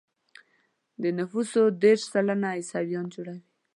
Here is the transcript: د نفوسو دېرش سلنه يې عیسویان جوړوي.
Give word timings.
د 1.01 1.03
نفوسو 1.17 1.61
دېرش 1.83 2.01
سلنه 2.13 2.49
يې 2.51 2.55
عیسویان 2.59 3.05
جوړوي. 3.13 3.41